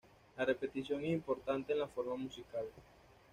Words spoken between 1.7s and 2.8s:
en la forma musical.